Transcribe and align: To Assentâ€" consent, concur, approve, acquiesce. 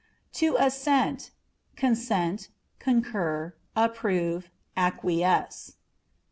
To 0.33 0.53
Assentâ€" 0.55 1.29
consent, 1.75 2.49
concur, 2.79 3.53
approve, 3.75 4.49
acquiesce. 4.75 5.75